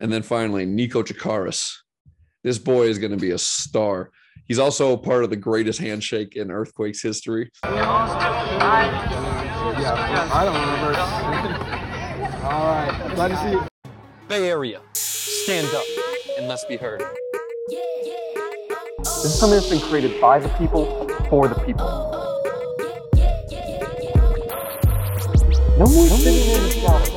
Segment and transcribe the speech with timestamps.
[0.00, 1.72] And then finally, Niko Tsakiris.
[2.44, 4.10] This boy is going to be a star.
[4.46, 7.50] He's also part of the greatest handshake in Earthquakes history.
[7.64, 7.82] Yeah,
[10.32, 10.96] I don't remember.
[12.46, 13.66] All right, glad to see you.
[14.28, 15.84] Bay Area, stand up
[16.38, 17.02] and let's be heard.
[18.98, 21.86] This is something that's been created by the people, for the people.
[25.78, 27.15] No more sitting in the shadows.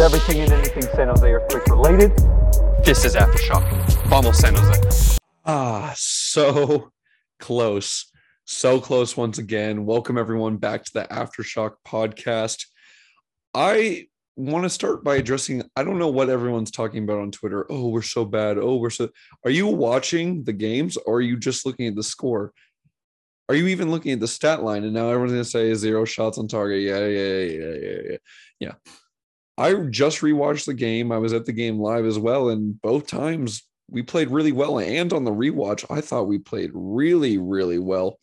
[0.00, 2.16] This is everything and anything San Jose Earthquakes related.
[2.86, 3.68] This is Aftershock.
[4.08, 5.18] Vamos San Jose.
[5.44, 6.90] Ah, so
[7.38, 8.10] close.
[8.46, 9.84] So close once again.
[9.84, 12.64] Welcome everyone back to the Aftershock podcast.
[13.52, 17.66] I want to start by addressing I don't know what everyone's talking about on Twitter.
[17.68, 18.56] Oh, we're so bad.
[18.56, 19.10] Oh, we're so
[19.44, 22.54] Are you watching the games or are you just looking at the score?
[23.50, 24.84] Are you even looking at the stat line?
[24.84, 26.80] And now everyone's gonna say zero shots on target.
[26.80, 28.16] Yeah, yeah, yeah, yeah, yeah.
[28.60, 28.72] Yeah.
[29.60, 31.12] I just rewatched the game.
[31.12, 34.78] I was at the game live as well, and both times we played really well.
[34.78, 38.18] And on the rewatch, I thought we played really, really well.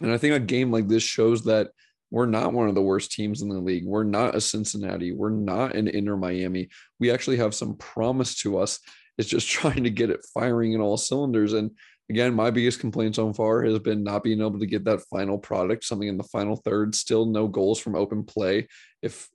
[0.00, 1.70] And I think a game like this shows that
[2.12, 3.84] we're not one of the worst teams in the league.
[3.84, 5.12] We're not a Cincinnati.
[5.12, 6.68] We're not an Inter Miami.
[7.00, 8.78] We actually have some promise to us.
[9.18, 11.52] It's just trying to get it firing in all cylinders.
[11.52, 11.72] And
[12.08, 15.36] again, my biggest complaint so far has been not being able to get that final
[15.36, 16.94] product, something in the final third.
[16.94, 18.68] Still no goals from open play.
[19.02, 19.28] If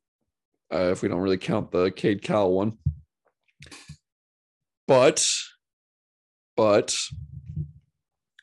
[0.74, 2.78] uh, if we don't really count the Cade Cowell one.
[4.88, 5.26] But,
[6.56, 6.96] but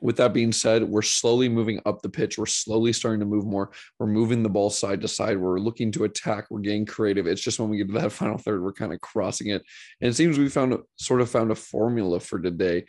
[0.01, 2.37] with that being said, we're slowly moving up the pitch.
[2.37, 3.71] We're slowly starting to move more.
[3.99, 5.39] We're moving the ball side to side.
[5.39, 6.47] We're looking to attack.
[6.51, 7.27] We're getting creative.
[7.27, 9.63] It's just when we get to that final third, we're kind of crossing it.
[10.01, 12.85] And it seems we found sort of found a formula for today.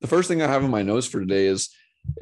[0.00, 1.70] The first thing I have in my notes for today is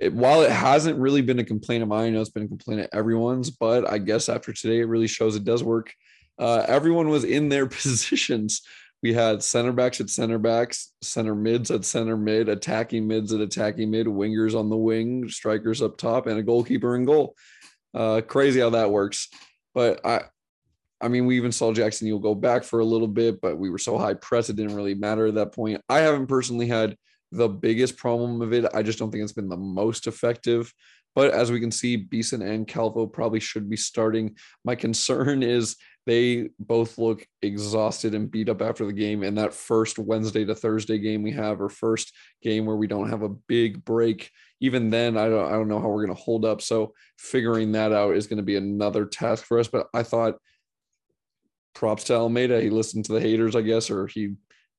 [0.00, 2.48] it, while it hasn't really been a complaint of mine, I know it's been a
[2.48, 5.92] complaint of everyone's, but I guess after today, it really shows it does work.
[6.38, 8.62] Uh, everyone was in their positions.
[9.02, 13.40] We had center backs at center backs, center mids at center mid, attacking mids at
[13.40, 17.36] attacking mid, wingers on the wing, strikers up top, and a goalkeeper in goal.
[17.92, 19.28] Uh, crazy how that works.
[19.74, 20.22] But I,
[21.00, 23.68] I mean, we even saw Jackson Yueill go back for a little bit, but we
[23.68, 25.82] were so high press it didn't really matter at that point.
[25.88, 26.96] I haven't personally had
[27.30, 28.64] the biggest problem of it.
[28.72, 30.72] I just don't think it's been the most effective.
[31.14, 34.36] But as we can see, Beason and Calvo probably should be starting.
[34.64, 35.76] My concern is
[36.06, 39.22] they both look exhausted and beat up after the game.
[39.22, 43.08] And that first Wednesday to Thursday game we have, or first game where we don't
[43.08, 44.30] have a big break,
[44.60, 46.60] even then, I don't, I don't know how we're going to hold up.
[46.60, 49.68] So figuring that out is going to be another task for us.
[49.68, 50.36] But I thought
[51.74, 52.60] props to Almeyda.
[52.60, 54.34] He listened to the haters, I guess, or he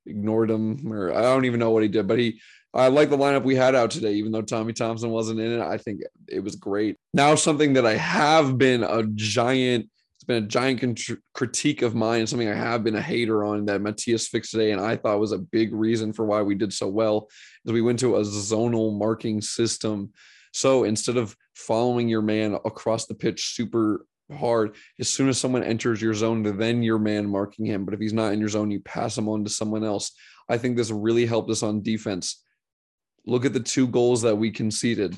[0.06, 2.08] ignored them, or I don't even know what he did.
[2.08, 2.40] But he,
[2.76, 5.62] I like the lineup we had out today, even though Tommy Thompson wasn't in it.
[5.62, 6.98] I think it was great.
[7.14, 11.94] Now, something that I have been a giant it's been a giant con- critique of
[11.94, 14.72] mine and something I have been a hater on that Matias fixed today.
[14.72, 17.28] And I thought was a big reason for why we did so well
[17.66, 20.14] is we went to a zonal marking system.
[20.54, 25.64] So instead of following your man across the pitch super hard, as soon as someone
[25.64, 27.84] enters your zone, then your man marking him.
[27.84, 30.12] But if he's not in your zone, you pass him on to someone else.
[30.48, 32.45] I think this really helped us on defense.
[33.26, 35.18] Look at the two goals that we conceded.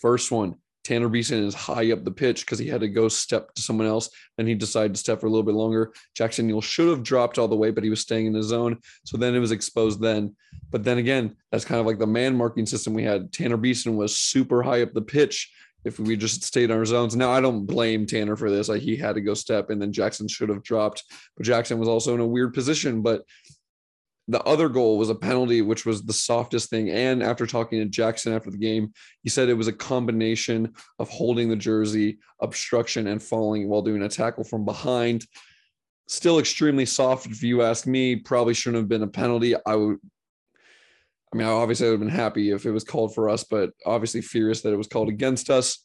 [0.00, 3.54] First one, Tanner Beason is high up the pitch because he had to go step
[3.54, 4.08] to someone else.
[4.36, 5.92] Then he decided to step for a little bit longer.
[6.14, 8.78] Jackson Yueill should have dropped all the way, but he was staying in his zone.
[9.04, 10.34] So then it was exposed then.
[10.70, 13.32] But then again, that's kind of like the man marking system we had.
[13.32, 15.52] Tanner Beason was super high up the pitch
[15.84, 17.14] if we just stayed in our zones.
[17.14, 18.68] Now I don't blame Tanner for this.
[18.68, 21.04] Like he had to go step and then Jackson should have dropped.
[21.36, 23.02] But Jackson was also in a weird position.
[23.02, 23.24] But
[24.30, 26.88] the other goal was a penalty, which was the softest thing.
[26.88, 28.92] And after talking to Jackson after the game,
[29.24, 34.02] he said it was a combination of holding the jersey, obstruction, and falling while doing
[34.02, 35.26] a tackle from behind.
[36.06, 38.14] Still extremely soft, if you ask me.
[38.14, 39.56] Probably shouldn't have been a penalty.
[39.66, 39.98] I would.
[41.32, 43.70] I mean, obviously, I would have been happy if it was called for us, but
[43.84, 45.84] obviously furious that it was called against us.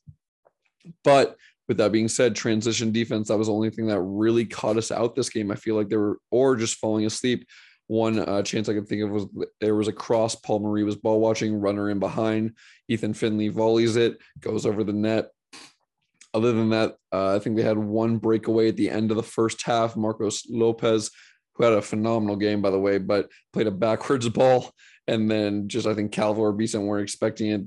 [1.04, 1.36] But
[1.68, 4.92] with that being said, transition defense, that was the only thing that really caught us
[4.92, 5.52] out this game.
[5.52, 7.48] I feel like they were, or just falling asleep.
[7.88, 9.28] One uh, chance I could think of was
[9.62, 10.36] there was a cross.
[10.36, 12.54] Paul Marie was ball watching, runner in behind.
[12.88, 15.30] Ethan Finley volleys it, goes over the net.
[16.34, 19.24] Other than that, uh, I think they had one breakaway at the end of the
[19.24, 19.96] first half.
[19.96, 21.12] Marcos Lopez,
[21.54, 24.72] who had a phenomenal game, by the way, but played a backwards ball.
[25.08, 27.62] And then just, I think Calvo or Beason weren't expecting it.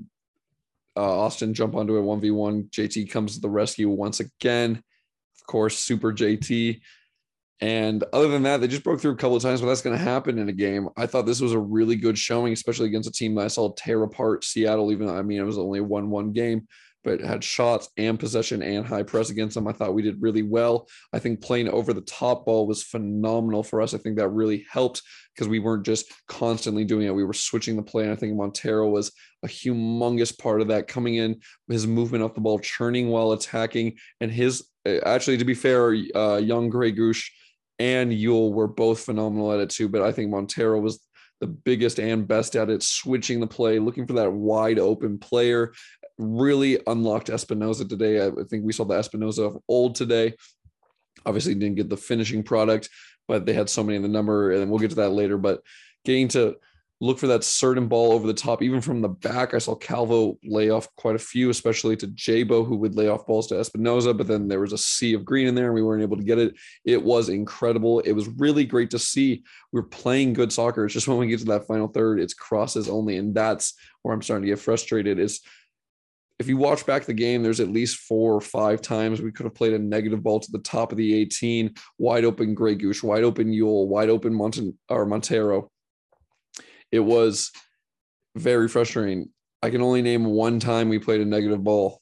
[0.97, 2.69] Uh, Austin jump onto it 1v1.
[2.71, 4.83] JT comes to the rescue once again.
[5.39, 6.81] Of course, Super JT
[7.61, 9.97] and other than that, they just broke through a couple of times, but that's going
[9.97, 10.89] to happen in a game.
[10.95, 13.73] I thought this was a really good showing, especially against a team that I saw
[13.73, 14.91] tear apart Seattle.
[14.91, 16.67] Even though, I mean, it was only a one-one game,
[17.03, 19.67] but had shots and possession and high press against them.
[19.67, 20.87] I thought we did really well.
[21.11, 23.93] I think playing over the top ball was phenomenal for us.
[23.93, 25.01] I think that really helped
[25.35, 27.15] because we weren't just constantly doing it.
[27.15, 28.03] We were switching the play.
[28.03, 29.11] And I think Monteiro was
[29.43, 31.39] a humongous part of that coming in,
[31.69, 33.97] his movement off the ball, churning while attacking.
[34.19, 37.29] And his, uh, actually, to be fair, uh, young Grey Goose
[37.79, 39.87] and Yueill were both phenomenal at it too.
[39.87, 40.99] But I think Monteiro was
[41.39, 45.73] the biggest and best at it, switching the play, looking for that wide open player.
[46.17, 48.21] Really unlocked Espinoza today.
[48.25, 50.33] I think we saw the Espinoza of old today.
[51.25, 52.89] Obviously, didn't get the finishing product,
[53.27, 55.37] but they had so many in the number, and we'll get to that later.
[55.37, 55.61] But
[56.03, 56.57] getting to
[57.01, 59.53] look for that certain ball over the top, even from the back.
[59.53, 63.25] I saw Calvo lay off quite a few, especially to Jabo, who would lay off
[63.25, 65.81] balls to Espinoza, but then there was a sea of green in there and we
[65.81, 66.55] weren't able to get it.
[66.83, 68.01] It was incredible.
[68.01, 69.43] It was really great to see.
[69.71, 70.83] We are playing good soccer.
[70.83, 73.15] It's just when we get to that final third, it's crosses only.
[73.15, 75.19] And that's where I'm starting to get frustrated.
[75.19, 75.39] Is
[76.37, 79.45] if you watch back the game, there's at least four or five times we could
[79.45, 83.03] have played a negative ball to the top of the 18, wide open Grey Goose,
[83.03, 85.69] wide open Yueill, wide open Monten or Monteiro
[86.91, 87.51] it was
[88.35, 89.29] very frustrating.
[89.61, 92.01] I can only name one time we played a negative ball.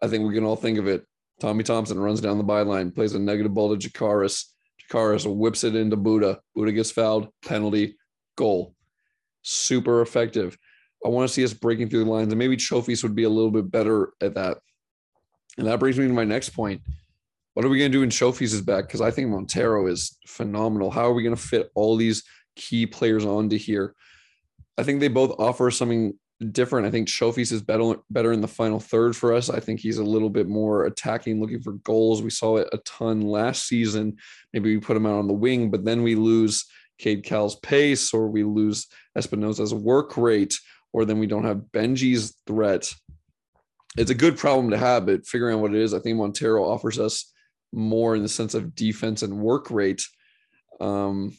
[0.00, 1.04] I think we can all think of it.
[1.40, 4.44] Tommy Thompson runs down the byline, plays a negative ball to Tsakiris.
[4.90, 6.40] Tsakiris whips it into Buddha.
[6.54, 7.96] Buddha gets fouled, penalty,
[8.36, 8.74] goal.
[9.42, 10.56] Super effective.
[11.04, 13.28] I want to see us breaking through the lines, and maybe Chofis would be a
[13.28, 14.58] little bit better at that.
[15.56, 16.80] And that brings me to my next point.
[17.54, 18.86] What are we going to do when Chofis is back?
[18.86, 20.90] Because I think Monteiro is phenomenal.
[20.90, 22.22] How are we going to fit all these
[22.58, 23.94] key players onto here.
[24.76, 26.18] I think they both offer something
[26.52, 26.86] different.
[26.86, 29.48] I think Chofis is better better in the final third for us.
[29.50, 32.22] I think he's a little bit more attacking, looking for goals.
[32.22, 34.18] We saw it a ton last season.
[34.52, 36.66] Maybe we put him out on the wing, but then we lose
[36.98, 40.54] Cade Cowell's pace, or we lose Espinoza's work rate,
[40.92, 42.92] or then we don't have Benji's threat.
[43.96, 46.62] It's a good problem to have, but figuring out what it is, I think Monteiro
[46.62, 47.32] offers us
[47.72, 50.06] more in the sense of defense and work rate.
[50.80, 51.36] Um,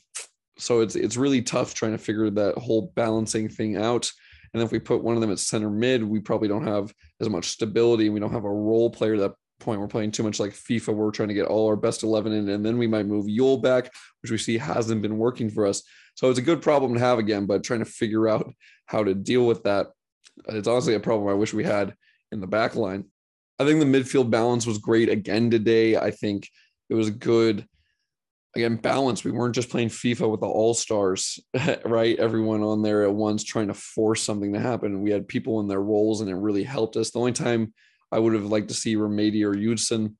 [0.60, 4.12] so it's it's really tough trying to figure that whole balancing thing out.
[4.54, 7.30] And if we put one of them at center mid, we probably don't have as
[7.30, 8.10] much stability.
[8.10, 9.80] We don't have a role player at that point.
[9.80, 10.96] We're playing too much like FIFA.
[10.96, 13.62] We're trying to get all our best 11 in, and then we might move Yueill
[13.62, 13.92] back,
[14.22, 15.84] which we see hasn't been working for us.
[16.16, 18.52] So it's a good problem to have again, but trying to figure out
[18.88, 19.88] how to deal with that.
[20.48, 21.94] It's honestly a problem I wish we had
[22.32, 23.06] in the back line.
[23.60, 25.96] I think the midfield balance was great again today.
[25.98, 26.50] I think
[26.90, 27.68] it was good
[28.56, 31.40] again balance we weren't just playing fifa with the all stars
[31.86, 32.18] right?
[32.18, 35.02] Everyone on there at once trying to force something to happen.
[35.02, 37.12] We had people in their roles and it really helped us.
[37.12, 37.74] The only time
[38.12, 40.18] i would have liked to see Remedi or Judson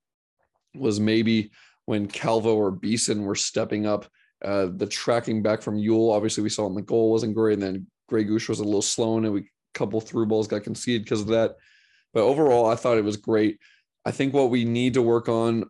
[0.76, 1.52] was maybe
[1.86, 4.06] when calvo or beason were stepping up
[4.46, 7.64] uh, the tracking back from Yueill, obviously we saw in the goal wasn't great and
[7.64, 11.22] then Grey Goose was a little slow and we couple through balls got conceded because
[11.22, 11.56] of that.
[12.14, 13.60] But overall i thought it was great.
[14.06, 15.66] I think what we need to work on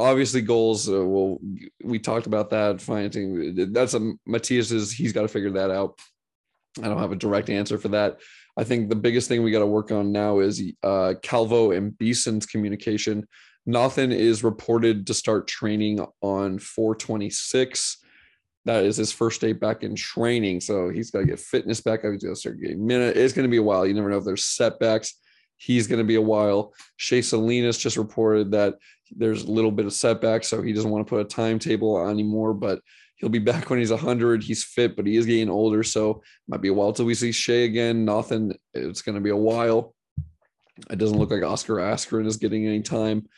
[0.00, 0.88] obviously goals.
[0.88, 1.38] Uh, well,
[1.84, 3.72] we talked about that financing.
[3.72, 4.92] That's a Matias's.
[4.92, 5.98] He's got to figure that out.
[6.78, 8.20] I don't have a direct answer for that.
[8.56, 11.96] I think the biggest thing we got to work on now is uh, Calvo and
[11.96, 13.26] Beason's communication.
[13.66, 17.98] Nathan is reported to start training on 426.
[18.66, 20.60] That is his first day back in training.
[20.60, 22.02] So he's got to get fitness back.
[22.02, 23.16] He's got to start getting minute.
[23.16, 23.86] It's going to be a while.
[23.86, 25.14] You never know if there's setbacks.
[25.60, 26.72] He's going to be a while.
[26.96, 28.76] Shea Salinas just reported that
[29.14, 32.08] there's a little bit of setback, so he doesn't want to put a timetable on
[32.08, 32.54] anymore.
[32.54, 32.80] But
[33.16, 34.42] he'll be back when he's 100.
[34.42, 37.30] He's fit, but he is getting older, so might be a while till we see
[37.30, 38.06] Shea again.
[38.06, 38.54] Nothing.
[38.72, 39.94] It's going to be a while.
[40.88, 43.28] It doesn't look like Oskar Ågren is getting any time.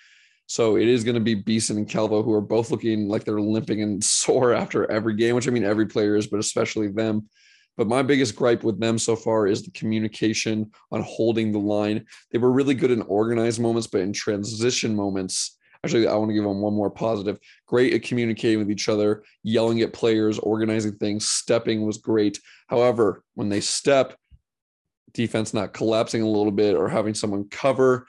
[0.46, 3.40] So it is going to be Beason and Calvo, who are both looking like they're
[3.40, 7.28] limping and sore after every game, which I mean every player is, but especially them.
[7.76, 12.04] But my biggest gripe with them so far is the communication on holding the line.
[12.30, 16.34] They were really good in organized moments, but in transition moments, Actually, I want to
[16.34, 17.40] give them one more positive.
[17.66, 21.26] Great at communicating with each other, yelling at players, organizing things.
[21.26, 22.38] Stepping was great.
[22.68, 24.16] However, when they step,
[25.12, 28.06] defense not collapsing a little bit or having someone cover.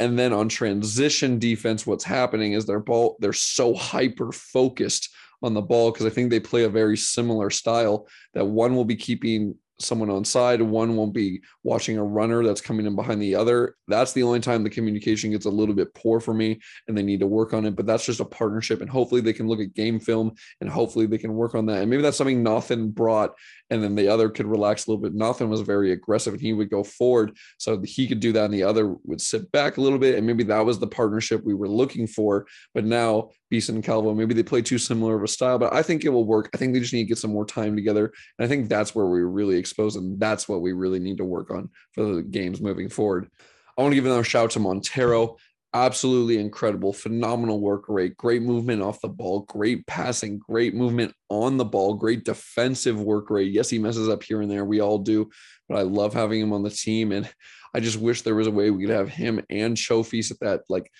[0.00, 5.08] And then on transition defense, what's happening is their ball, they're so hyper focused
[5.44, 8.84] on the ball because I think they play a very similar style that one will
[8.84, 13.20] be keeping someone on side one won't be watching a runner that's coming in behind
[13.20, 13.74] the other.
[13.88, 17.02] That's the only time the communication gets a little bit poor for me and they
[17.02, 19.60] need to work on it but that's just a partnership and hopefully they can look
[19.60, 21.80] at game film and hopefully they can work on that.
[21.80, 23.34] And maybe that's something Nathan brought
[23.74, 25.14] and then the other could relax a little bit.
[25.14, 27.36] Nothing was very aggressive and he would go forward.
[27.58, 30.26] So he could do that and the other would sit back a little bit and
[30.26, 32.46] maybe that was the partnership we were looking for.
[32.74, 35.82] But now Beason and Calvo maybe they play too similar of a style but I
[35.82, 36.50] think it will work.
[36.54, 38.12] I think they just need to get some more time together.
[38.38, 41.24] And I think that's where we're really exposed, and that's what we really need to
[41.24, 43.28] work on for the games moving forward.
[43.76, 45.36] I want to give another shout out to Monteiro.
[45.74, 51.56] Absolutely incredible, phenomenal work rate, great movement off the ball, great passing, great movement on
[51.56, 53.50] the ball, great defensive work rate.
[53.50, 54.64] Yes, he messes up here and there.
[54.64, 55.28] We all do,
[55.68, 57.10] but I love having him on the team.
[57.10, 57.28] And
[57.74, 60.60] I just wish there was a way we could have him and Chofis at that
[60.68, 60.90] like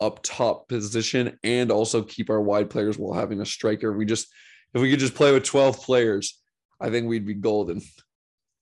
[0.00, 3.92] up top position and also keep our wide players while having a striker.
[3.92, 4.28] We just
[4.72, 6.40] if we could just play with 12 players,
[6.80, 7.82] I think we'd be golden.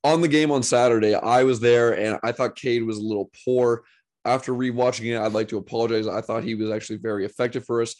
[0.02, 3.30] On the game on Saturday, I was there and I thought Cade was a little
[3.44, 3.84] poor.
[4.24, 6.06] After rewatching it, I'd like to apologize.
[6.06, 7.94] I thought he was actually very effective for us.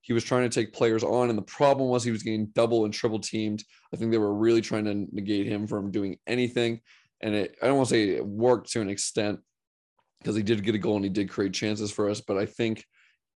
[0.00, 2.84] He was trying to take players on, and the problem was he was getting double
[2.84, 3.64] and triple teamed.
[3.92, 6.80] I think they were really trying to negate him from doing anything.
[7.20, 9.40] And it, I don't want to say it worked to an extent
[10.20, 12.20] because he did get a goal and he did create chances for us.
[12.20, 12.84] But I think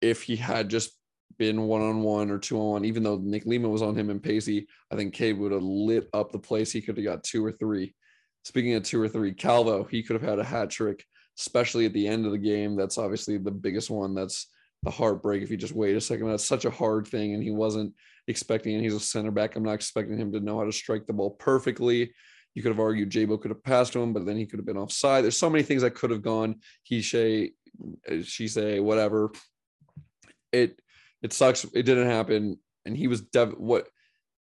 [0.01, 0.91] if he had just
[1.38, 4.10] been one on one or two on one, even though Nick Lima was on him
[4.10, 6.72] and Pacey, I think Cade would have lit up the place.
[6.72, 7.94] He could have got two or three.
[8.44, 11.03] Speaking of two or three, Calvo, he could have had a hat trick,
[11.39, 12.75] especially at the end of the game.
[12.75, 14.15] That's obviously the biggest one.
[14.15, 14.48] That's
[14.84, 16.29] the heartbreak if you just wait a second.
[16.29, 17.94] That's such a hard thing, and he wasn't
[18.27, 18.82] expecting it.
[18.82, 19.56] He's a center back.
[19.56, 22.12] I'm not expecting him to know how to strike the ball perfectly.
[22.56, 24.65] You could have argued Jabo could have passed to him, but then he could have
[24.65, 25.24] been offside.
[25.24, 26.56] There's so many things that could have gone.
[26.84, 27.51] He say,
[28.24, 29.32] she say, whatever.
[30.51, 30.79] It
[31.22, 31.65] it sucks.
[31.65, 33.88] It didn't happen, and he was dev- what.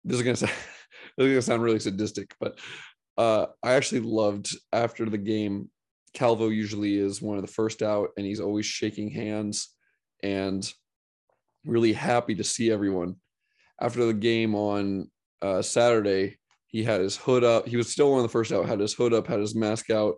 [0.05, 0.53] This is gonna sound
[1.17, 2.59] this is gonna sound really sadistic, but
[3.17, 5.71] uh, I actually loved after the game.
[6.15, 9.69] Calvo usually is one of the first out, and he's always shaking hands
[10.23, 10.73] and
[11.67, 13.17] really happy to see everyone.
[13.81, 15.11] After the game on
[15.43, 17.67] uh, Saturday, he had his hood up.
[17.67, 19.91] He was still one of the first out, had his hood up, had his mask
[19.91, 20.15] out.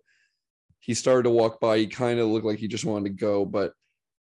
[0.81, 1.79] He started to walk by.
[1.79, 3.73] He kind of looked like he just wanted to go, but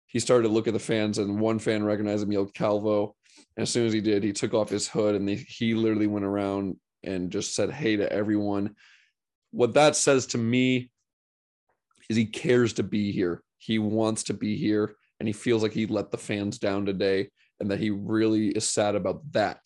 [0.06, 3.16] he started to look at the fans, and one fan recognized him, yelled Calvo.
[3.56, 6.24] And as soon as he did, he took off his hood and he literally went
[6.24, 8.76] around and just said hey to everyone.
[9.50, 10.90] What that says to me
[12.12, 13.42] is he cares to be here.
[13.58, 17.30] He wants to be here and he feels like he let the fans down today
[17.58, 19.58] and that he really is sad about that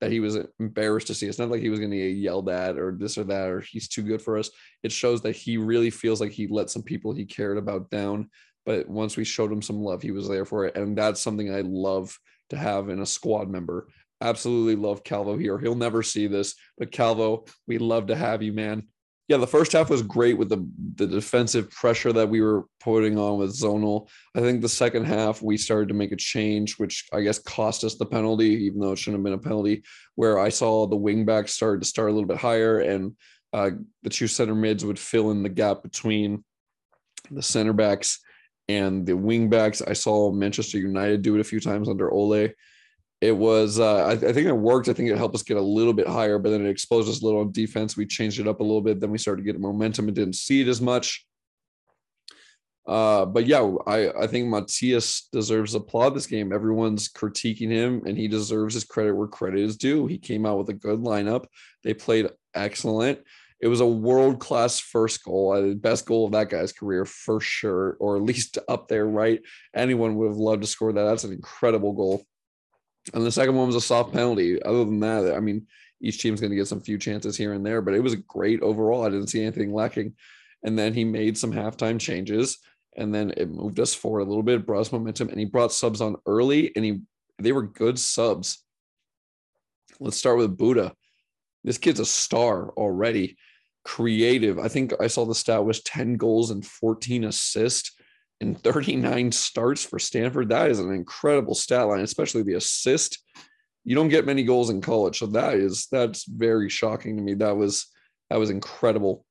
[0.00, 1.26] that he was embarrassed to see.
[1.26, 3.60] It's not like he was going to get yelled at or this or that or
[3.60, 4.48] he's too good for us.
[4.82, 8.30] It shows that he really feels like he let some people he cared about down
[8.66, 11.52] but once we showed him some love he was there for it and that's something
[11.52, 12.16] i love
[12.50, 13.88] to have in a squad member.
[14.20, 15.58] Absolutely love calvo here.
[15.58, 18.86] He'll never see this but calvo we love to have you man
[19.30, 23.16] yeah, the first half was great with the the defensive pressure that we were putting
[23.16, 24.08] on with Zonal.
[24.34, 27.84] I think the second half we started to make a change, which I guess cost
[27.84, 29.84] us the penalty, even though it shouldn't have been a penalty.
[30.16, 33.16] Where I saw the wingbacks started to start a little bit higher, and
[33.52, 33.70] uh,
[34.02, 36.42] the two center mids would fill in the gap between
[37.30, 38.18] the center backs
[38.68, 39.80] and the wingbacks.
[39.86, 42.48] I saw Manchester United do it a few times under Ole
[43.20, 44.88] it was uh, I, I, think it worked.
[44.88, 47.20] I think it helped us get a little bit higher, but then it exposed us
[47.20, 47.96] a little on defense.
[47.96, 49.00] We changed it up a little bit.
[49.00, 51.26] Then we started getting momentum and didn't see it as much.
[52.86, 56.52] Uh, but yeah, I, I think Matias deserves applaud this game.
[56.52, 60.06] Everyone's critiquing him, and he deserves his credit where credit is due.
[60.06, 61.44] He came out with a good lineup.
[61.84, 63.20] They played excellent.
[63.60, 67.04] It was a world class first goal, uh, the best goal of that guy's career
[67.04, 69.42] for sure, or at least up there, right?
[69.74, 71.04] Anyone would have loved to score that.
[71.04, 72.24] That's an incredible goal.
[73.14, 74.62] And the second one was a soft penalty.
[74.62, 75.66] Other than that, I mean,
[76.00, 78.62] each team's going to get some few chances here and there, but it was great
[78.62, 79.04] overall.
[79.04, 80.14] I didn't see anything lacking.
[80.62, 82.58] And then he made some halftime changes,
[82.96, 85.72] and then it moved us forward a little bit, brought us momentum, and he brought
[85.72, 87.00] subs on early, and he
[87.38, 88.62] they were good subs.
[89.98, 90.94] Let's start with Buddha.
[91.64, 93.36] This kid's a star already.
[93.82, 94.58] Creative.
[94.58, 97.92] I think I saw the stat was 10 goals and 14 assists
[98.40, 100.48] in 39 starts for Stanford.
[100.48, 103.18] That is an incredible stat line, especially the assist.
[103.84, 107.34] You don't get many goals in college, so that is that's very shocking to me.
[107.34, 107.86] That was
[108.28, 109.24] that was incredible.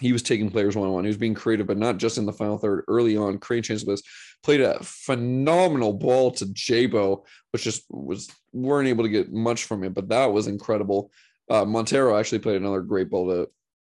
[0.00, 1.04] He was taking players one on one.
[1.04, 2.84] He was being creative, but not just in the final third.
[2.88, 4.02] Early on, creating chances was
[4.42, 9.84] played a phenomenal ball to Jabo, which just was weren't able to get much from
[9.84, 11.10] it, but that was incredible.
[11.48, 13.28] Uh, Monteiro actually played another great ball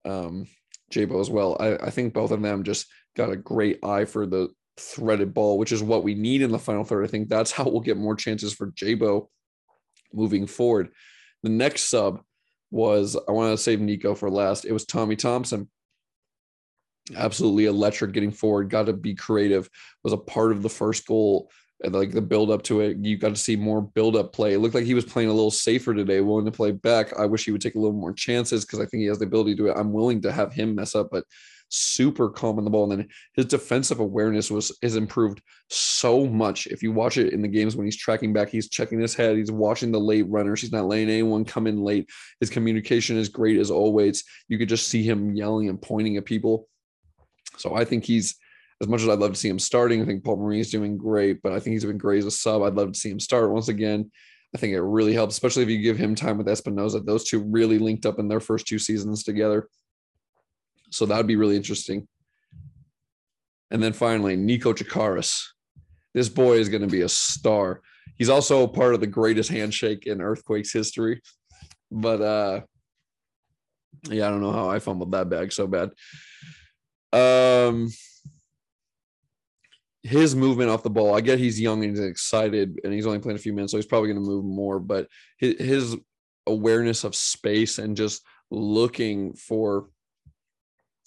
[0.05, 0.47] to um,
[0.93, 1.57] Jabo as well.
[1.59, 5.59] I, I think both of them just got a great eye for the threaded ball,
[5.59, 7.05] which is what we need in the final third.
[7.05, 9.29] I think that's how we'll get more chances for Jabo
[10.13, 10.91] moving forward.
[11.43, 12.23] The next sub
[12.71, 14.65] was I want to save Nico for last.
[14.65, 15.69] It was Tommy Thompson.
[17.15, 19.69] Absolutely electric getting forward, got to be creative,
[20.05, 21.51] was a part of the first goal.
[21.85, 24.53] Like the build up to it, you got to see more build up play.
[24.53, 27.13] It looked like he was playing a little safer today, willing to play back.
[27.19, 29.27] I wish he would take a little more chances because I think he has the
[29.27, 29.77] ability to do it.
[29.77, 31.25] I'm willing to have him mess up, but
[31.73, 32.91] super calm in the ball.
[32.91, 36.67] And then his defensive awareness was has improved so much.
[36.67, 39.37] If you watch it in the games when he's tracking back, he's checking his head,
[39.37, 42.09] he's watching the late runners, he's not letting anyone come in late.
[42.41, 44.25] His communication is great as always.
[44.49, 46.69] You could just see him yelling and pointing at people.
[47.57, 48.37] So I think he's
[48.81, 50.97] as much as I'd love to see him starting, I think Paul Marie is doing
[50.97, 52.63] great, but I think he's been great as a sub.
[52.63, 54.11] I'd love to see him start once again.
[54.55, 57.05] I think it really helps, especially if you give him time with Espinoza.
[57.05, 59.69] Those two really linked up in their first two seasons together.
[60.93, 62.07] So that would be really interesting.
[63.71, 65.43] And then finally, Niko Tsakiris.
[66.15, 67.81] This boy is going to be a star.
[68.17, 71.23] He's also part of the greatest handshake in Earthquakes history.
[71.91, 72.61] But uh
[74.11, 75.91] yeah, I don't know how I fumbled that bag so bad.
[77.13, 77.89] Um
[80.03, 83.21] his movement off the ball, I get he's young and he's excited and he's only
[83.21, 84.81] playing a few minutes, so he's probably going to move more.
[84.81, 85.07] But
[85.39, 85.97] his, his
[86.47, 89.89] awareness of space and just looking for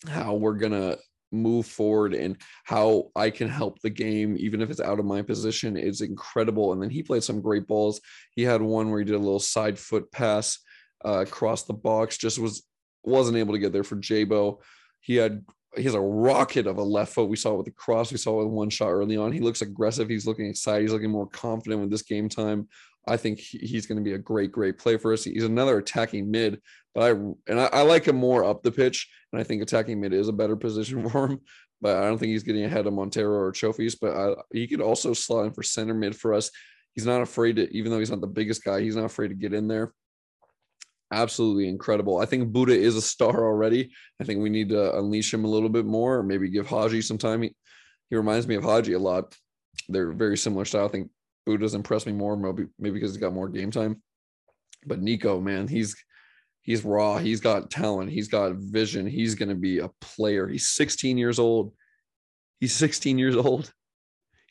[0.07, 0.97] how we're going to
[1.31, 5.21] move forward and how I can help the game, even if it's out of my
[5.21, 6.73] position, is incredible.
[6.73, 8.01] And then he played some great balls.
[8.31, 10.59] He had one where he did a little side foot pass
[11.03, 12.63] uh, across the box, just was
[13.03, 14.59] wasn't able to get there for Jabo.
[14.99, 15.45] He had
[15.77, 17.29] he has a rocket of a left foot.
[17.29, 18.11] We saw it with the cross.
[18.11, 19.31] We saw it with one shot early on.
[19.31, 20.09] He looks aggressive.
[20.09, 20.81] He's looking excited.
[20.81, 22.67] He's looking more confident with this game time.
[23.07, 25.23] I think he's going to be a great, great play for us.
[25.23, 26.59] He's another attacking mid,
[26.93, 30.01] but I and I, I, like him more up the pitch, and I think attacking
[30.01, 31.39] mid is a better position for him.
[31.81, 33.95] But I don't think he's getting ahead of Monteiro or Chofis.
[33.99, 36.49] But I, he could also slot in for center mid for us.
[36.93, 39.35] He's not afraid to, even though he's not the biggest guy, he's not afraid to
[39.35, 39.93] get in there
[41.15, 42.19] absolutely incredible.
[42.19, 43.91] I think Buddha is a star already.
[44.19, 47.01] I think we need to unleash him a little bit more, or maybe give Haji
[47.01, 47.41] some time.
[47.41, 47.55] He,
[48.09, 49.35] he reminds me of Haji a lot.
[49.89, 50.85] They're very similar style.
[50.85, 51.09] I think
[51.45, 54.01] Buddha's impressed me more, maybe maybe because he's got more game time.
[54.85, 55.95] But Nico, man, he's
[56.61, 57.17] he's raw.
[57.17, 58.11] He's got talent.
[58.11, 59.07] He's got vision.
[59.07, 60.47] He's going to be a player.
[60.47, 61.73] He's 16 years old.
[62.59, 63.71] He's 16 years old.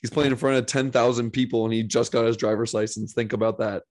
[0.01, 3.15] He's playing in front of 10,000 people and he just got his driver's license.
[3.15, 3.83] Think about that.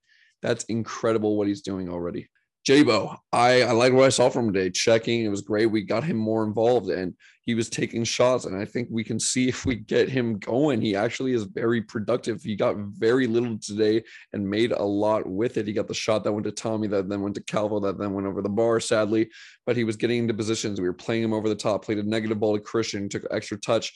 [0.42, 2.30] That's incredible what he's doing already.
[2.66, 4.70] Jabo, I, I like what I saw from today.
[4.70, 5.66] Checking, it was great.
[5.66, 8.46] We got him more involved and he was taking shots.
[8.46, 11.82] And I think we can see if we get him going, he actually is very
[11.82, 12.42] productive.
[12.42, 15.68] He got very little today and made a lot with it.
[15.68, 18.14] He got the shot that went to Tommy, that then went to Calvo, that then
[18.14, 19.30] went over the bar, sadly.
[19.66, 20.80] But he was getting into positions.
[20.80, 23.60] We were playing him over the top, played a negative ball to Christian, took extra
[23.60, 23.94] touch.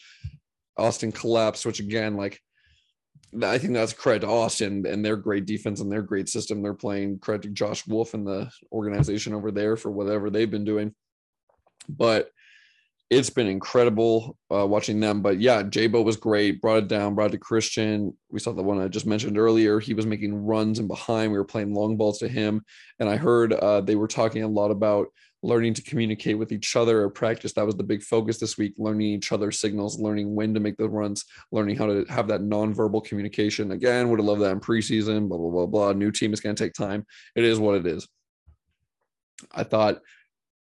[0.78, 2.42] Austin collapsed, which again, like
[3.44, 6.62] I think that's credit to Austin and their great defense and their great system.
[6.62, 10.66] They're playing credit to Josh Wolff and the organization over there for whatever they've been
[10.66, 10.94] doing.
[11.90, 12.32] But
[13.10, 15.22] it's been incredible uh, watching them.
[15.22, 16.62] But yeah, Jabo was great.
[16.62, 18.16] Brought it down, brought it to Christian.
[18.30, 19.80] We saw the one I just mentioned earlier.
[19.80, 21.32] He was making runs and behind.
[21.32, 22.64] We were playing long balls to him.
[23.00, 25.08] And I heard uh, they were talking a lot about
[25.48, 27.54] learning to communicate with each other or practice.
[27.54, 30.76] That was the big focus this week, learning each other's signals, learning when to make
[30.76, 33.72] the runs, learning how to have that nonverbal communication.
[33.72, 35.94] Again, would have loved that in preseason, blah, blah, blah, blah.
[35.94, 37.06] New team is going to take time.
[37.34, 38.08] It is what it is.
[39.54, 40.02] I thought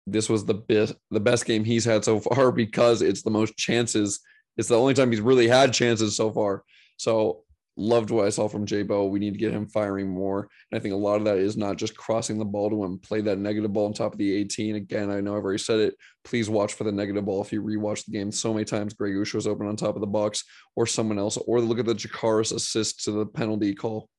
[0.05, 3.57] this was the best the best game he's had so far because it's the most
[3.57, 4.19] chances.
[4.55, 6.63] It's the only time he's really had chances so far.
[6.97, 7.43] So
[7.77, 9.09] loved what I saw from Jabo.
[9.09, 10.47] We need to get him firing more.
[10.71, 12.99] And I think a lot of that is not just crossing the ball to him,
[12.99, 14.75] play that negative ball on top of the 18.
[14.75, 15.95] Again, I know I've already said it.
[16.23, 17.41] Please watch for the negative ball.
[17.41, 20.07] If you rewatch the game so many times, Gregus was open on top of the
[20.07, 20.43] box
[20.75, 24.09] or someone else, or look at the Tsakiris assist to the penalty call.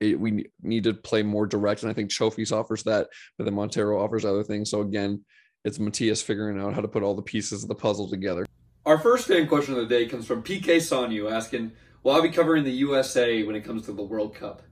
[0.00, 1.82] It, we need to play more direct.
[1.82, 4.70] And I think Chofis offers that, but then Monteiro offers other things.
[4.70, 5.24] So again,
[5.64, 8.46] it's Matias figuring out how to put all the pieces of the puzzle together.
[8.86, 12.30] Our first fan question of the day comes from PK Sanyu asking, well, I'll be
[12.30, 14.62] covering the USA when it comes to the World Cup.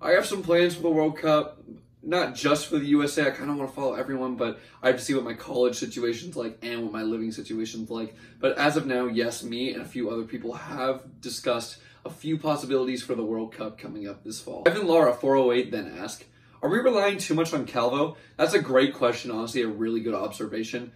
[0.00, 1.62] I have some plans for the World Cup,
[2.02, 3.26] not just for the USA.
[3.26, 5.76] I kind of want to follow everyone, but I have to see what my college
[5.76, 8.14] situation's like and what my living situation's like.
[8.38, 12.38] But as of now, yes, me and a few other people have discussed a few
[12.38, 14.62] possibilities for the World Cup coming up this fall.
[14.66, 16.24] Evan Lara 408 then asked,
[16.62, 18.16] are we relying too much on Calvo?
[18.36, 20.92] That's a great question, honestly, a really good observation.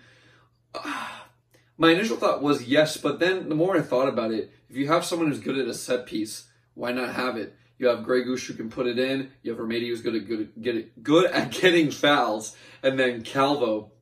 [0.74, 1.08] Uh,
[1.78, 4.88] my initial thought was yes, but then the more I thought about it, if you
[4.88, 7.54] have someone who's good at a set piece, why not have it?
[7.78, 9.30] You have Grey Goose who can put it in.
[9.44, 13.22] You have Remedi who's good at good get it, good at getting fouls, and then
[13.22, 13.92] Calvo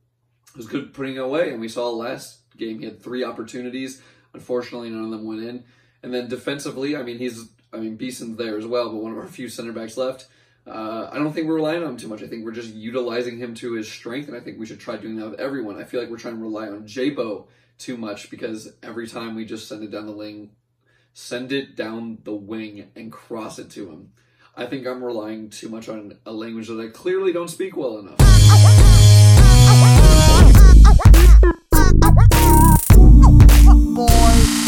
[0.55, 1.51] who's good at putting it away.
[1.51, 4.01] And we saw last game he had three opportunities.
[4.33, 5.63] Unfortunately, none of them went in.
[6.01, 9.19] And then defensively, I mean, he's I mean Beason's there as well, but one of
[9.19, 10.25] our few center backs left.
[10.65, 12.23] Uh, I don't think we're relying on him too much.
[12.23, 14.97] I think we're just utilizing him to his strength, and I think we should try
[14.97, 15.79] doing that with everyone.
[15.79, 17.45] I feel like we're trying to rely on Jabo
[17.77, 20.51] too much because every time we just send it down the wing,
[21.13, 24.11] send it down the wing and cross it to him.
[24.55, 27.99] I think I'm relying too much on a language that I clearly don't speak well
[27.99, 28.17] enough.
[33.95, 34.62] Boy.